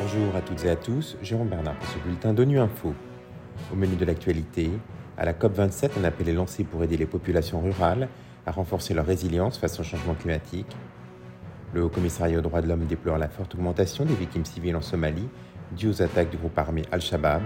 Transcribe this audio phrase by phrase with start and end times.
[0.00, 2.94] Bonjour à toutes et à tous, Jérôme Bernard ce bulletin d'ONU Info.
[3.72, 4.70] Au menu de l'actualité,
[5.16, 8.08] à la COP27, un appel est lancé pour aider les populations rurales
[8.46, 10.76] à renforcer leur résilience face au changement climatique.
[11.74, 14.82] Le Haut Commissariat aux droits de l'homme déplore la forte augmentation des victimes civiles en
[14.82, 15.28] Somalie
[15.76, 17.42] dues aux attaques du groupe armé Al-Shabaab.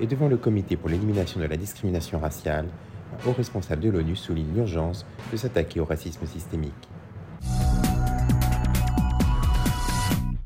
[0.00, 2.66] Et devant le Comité pour l'élimination de la discrimination raciale,
[3.14, 6.72] un haut responsable de l'ONU souligne l'urgence de s'attaquer au racisme systémique.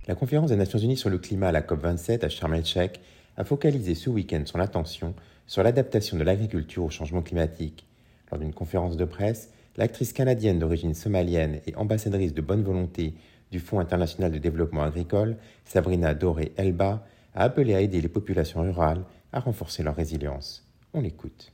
[0.07, 3.01] La conférence des Nations Unies sur le climat à la COP27 à Sharm el-Sheikh
[3.37, 5.15] a focalisé ce week-end son attention
[5.47, 7.87] sur l'adaptation de l'agriculture au changement climatique.
[8.31, 13.15] Lors d'une conférence de presse, l'actrice canadienne d'origine somalienne et ambassadrice de bonne volonté
[13.51, 18.63] du Fonds international de développement agricole, Sabrina Doré Elba, a appelé à aider les populations
[18.63, 20.67] rurales à renforcer leur résilience.
[20.95, 21.53] On l'écoute.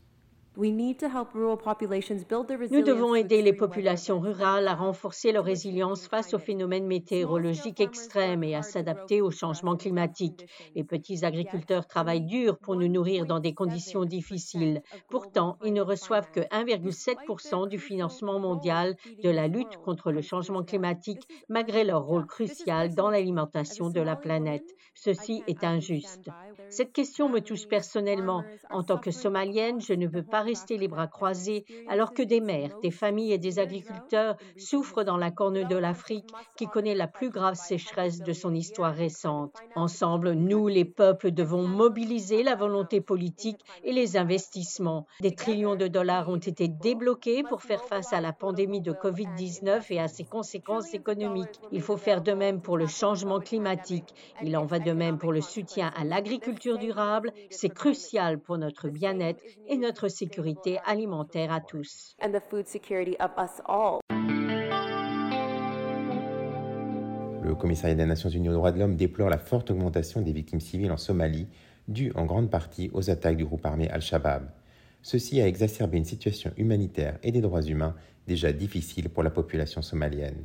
[0.56, 0.72] Nous
[2.82, 8.54] devons aider les populations rurales à renforcer leur résilience face aux phénomènes météorologiques extrêmes et
[8.54, 10.46] à s'adapter au changement climatique.
[10.76, 14.82] Les petits agriculteurs travaillent dur pour nous nourrir dans des conditions difficiles.
[15.10, 20.62] Pourtant, ils ne reçoivent que 1,7% du financement mondial de la lutte contre le changement
[20.62, 24.72] climatique, malgré leur rôle crucial dans l'alimentation de la planète.
[24.94, 26.30] Ceci est injuste.
[26.68, 28.44] Cette question me touche personnellement.
[28.70, 32.40] En tant que somalienne, je ne veux pas rester les bras croisés alors que des
[32.40, 37.08] mères, des familles et des agriculteurs souffrent dans la corne de l'Afrique qui connaît la
[37.08, 39.56] plus grave sécheresse de son histoire récente.
[39.74, 45.06] Ensemble, nous, les peuples, devons mobiliser la volonté politique et les investissements.
[45.20, 49.86] Des trillions de dollars ont été débloqués pour faire face à la pandémie de COVID-19
[49.90, 51.60] et à ses conséquences économiques.
[51.72, 54.14] Il faut faire de même pour le changement climatique.
[54.42, 57.32] Il en va de même pour le soutien à l'agriculture durable.
[57.50, 62.16] C'est crucial pour notre bien-être et notre sécurité sécurité alimentaire à tous.
[67.42, 70.58] Le commissariat des Nations Unies aux droits de l'homme déplore la forte augmentation des victimes
[70.58, 71.46] civiles en Somalie,
[71.86, 74.50] due en grande partie aux attaques du groupe armé Al-Shabaab.
[75.02, 77.94] Ceci a exacerbé une situation humanitaire et des droits humains
[78.26, 80.42] déjà difficile pour la population somalienne.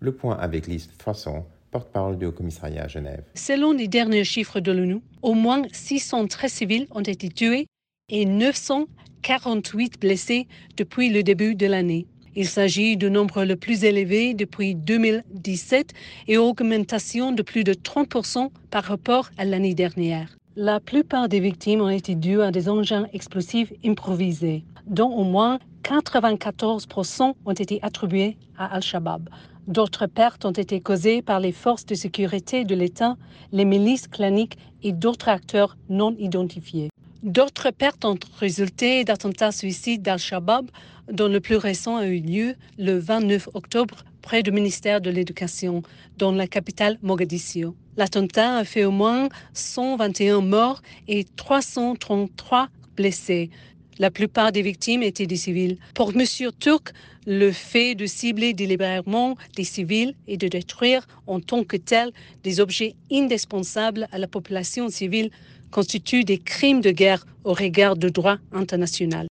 [0.00, 3.24] Le point avec Lise Fasson, porte-parole du Haut Commissariat à Genève.
[3.34, 7.66] Selon les derniers chiffres de l'ONU, au moins 613 civils ont été tués
[8.08, 8.86] et 900
[9.22, 10.46] 48 blessés
[10.76, 12.06] depuis le début de l'année.
[12.36, 15.92] Il s'agit du nombre le plus élevé depuis 2017
[16.28, 20.36] et augmentation de plus de 30% par rapport à l'année dernière.
[20.54, 25.58] La plupart des victimes ont été dues à des engins explosifs improvisés, dont au moins
[25.82, 29.28] 94% ont été attribués à Al-Shabaab.
[29.66, 33.16] D'autres pertes ont été causées par les forces de sécurité de l'État,
[33.50, 36.90] les milices claniques et d'autres acteurs non identifiés.
[37.22, 40.70] D'autres pertes ont résulté d'attentats suicides d'Al-Shabaab,
[41.10, 45.82] dont le plus récent a eu lieu le 29 octobre près du ministère de l'Éducation,
[46.18, 47.76] dans la capitale Mogadiscio.
[47.96, 53.50] L'attentat a fait au moins 121 morts et 333 blessés.
[53.98, 55.78] La plupart des victimes étaient des civils.
[55.94, 56.22] Pour M.
[56.58, 56.92] Turk,
[57.26, 62.12] le fait de cibler délibérément des civils et de détruire en tant que tel
[62.44, 65.30] des objets indispensables à la population civile
[65.70, 69.28] constituent des crimes de guerre au regard du droit international.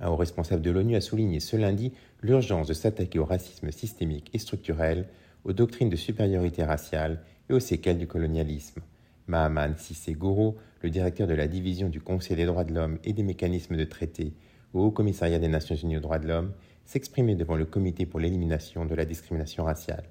[0.00, 4.30] Un haut responsable de l'ONU a souligné ce lundi l'urgence de s'attaquer au racisme systémique
[4.32, 5.06] et structurel,
[5.44, 8.80] aux doctrines de supériorité raciale et aux séquelles du colonialisme.
[9.28, 13.12] Mahaman Sissé Goro, le directeur de la division du Conseil des droits de l'homme et
[13.12, 14.32] des mécanismes de traité
[14.72, 16.52] au Haut Commissariat des Nations Unies aux droits de l'homme,
[16.84, 20.04] s'exprimait devant le Comité pour l'élimination de la discrimination raciale.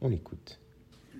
[0.00, 0.60] On l'écoute.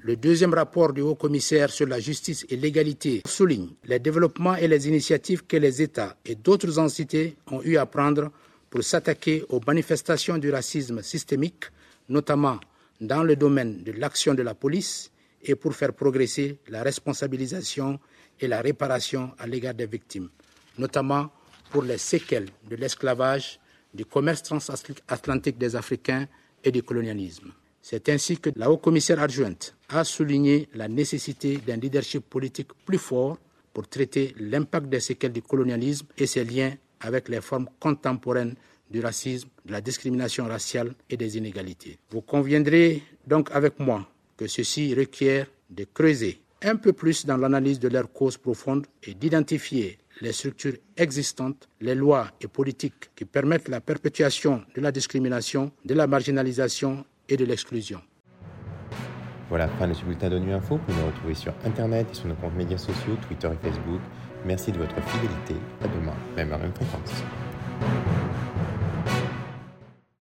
[0.04, 4.66] Le deuxième rapport du Haut Commissaire sur la justice et l'égalité souligne les développements et
[4.66, 8.32] les initiatives que les États et d'autres entités ont eu à prendre
[8.68, 11.66] pour s'attaquer aux manifestations du racisme systémique,
[12.08, 12.58] notamment
[13.00, 17.98] dans le domaine de l'action de la police et pour faire progresser la responsabilisation
[18.40, 20.28] et la réparation à l'égard des victimes,
[20.78, 21.30] notamment
[21.70, 23.58] pour les séquelles de l'esclavage,
[23.94, 26.26] du commerce transatlantique des Africains
[26.64, 27.52] et du colonialisme.
[27.80, 33.38] C'est ainsi que la haut-commissaire adjointe a souligné la nécessité d'un leadership politique plus fort
[33.72, 38.54] pour traiter l'impact des séquelles du colonialisme et ses liens avec les formes contemporaines
[38.90, 41.98] du racisme, de la discrimination raciale et des inégalités.
[42.10, 44.06] Vous conviendrez donc avec moi
[44.36, 49.14] que ceci requiert de creuser un peu plus dans l'analyse de leurs causes profondes et
[49.14, 55.72] d'identifier les structures existantes, les lois et politiques qui permettent la perpétuation de la discrimination,
[55.84, 58.00] de la marginalisation et de l'exclusion.
[59.48, 60.80] Voilà, fin de ce bulletin d'ONU Info.
[60.88, 64.00] Vous nous retrouver sur Internet et sur nos comptes médias sociaux, Twitter et Facebook.
[64.46, 65.54] Merci de votre fidélité.
[65.82, 67.22] À demain, même à même fréquence.